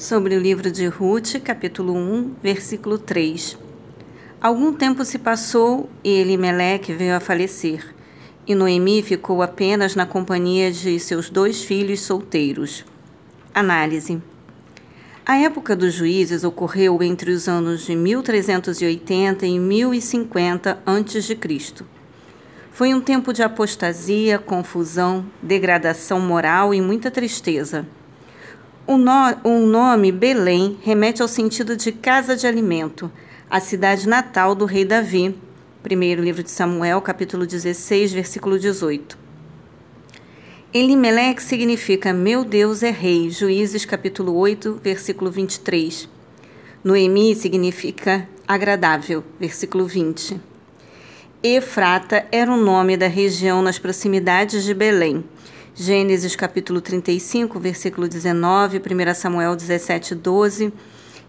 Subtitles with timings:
[0.00, 3.58] sobre o livro de Ruth, capítulo 1, versículo 3.
[4.40, 7.94] Algum tempo se passou e Elimeleque veio a falecer,
[8.46, 12.82] e Noemi ficou apenas na companhia de seus dois filhos solteiros.
[13.54, 14.22] Análise.
[15.26, 21.38] A época dos juízes ocorreu entre os anos de 1380 e 1050 a.C.
[22.72, 27.86] Foi um tempo de apostasia, confusão, degradação moral e muita tristeza.
[28.90, 29.12] O, no,
[29.44, 33.08] o nome Belém remete ao sentido de casa de alimento,
[33.48, 35.32] a cidade natal do rei Davi.
[35.80, 39.16] Primeiro livro de Samuel, capítulo 16, versículo 18.
[40.74, 46.08] Elimelec significa meu Deus é rei, Juízes capítulo 8, versículo 23.
[46.82, 50.40] Noemi significa agradável, versículo 20.
[51.44, 55.24] Efrata era o nome da região nas proximidades de Belém.
[55.82, 60.70] Gênesis capítulo 35, versículo 19, 1 Samuel 17, 12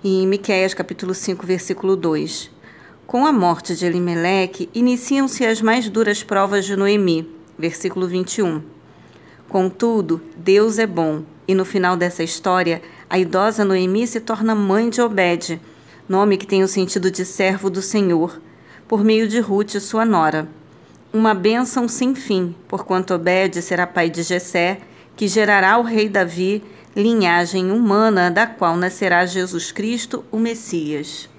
[0.03, 2.51] e Miqueias capítulo 5, versículo 2.
[3.07, 8.61] Com a morte de Elimeleque, iniciam-se as mais duras provas de Noemi, versículo 21.
[9.47, 14.89] Contudo, Deus é bom, e no final dessa história, a idosa Noemi se torna mãe
[14.89, 15.61] de Obed,
[16.09, 18.41] nome que tem o sentido de servo do Senhor,
[18.85, 20.49] por meio de Ruth, sua nora
[21.13, 24.79] uma bênção sem fim, porquanto Obed será pai de Jessé,
[25.15, 26.63] que gerará o rei Davi,
[26.95, 31.30] linhagem humana da qual nascerá Jesus Cristo, o Messias.